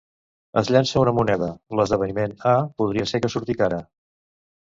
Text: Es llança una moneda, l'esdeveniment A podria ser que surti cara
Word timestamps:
Es 0.59 0.69
llança 0.75 1.01
una 1.01 1.11
moneda, 1.17 1.49
l'esdeveniment 1.79 2.33
A 2.53 2.55
podria 2.83 3.05
ser 3.13 3.21
que 3.27 3.31
surti 3.35 3.57
cara 3.61 3.79